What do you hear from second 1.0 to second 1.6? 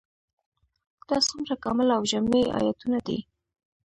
دا څومره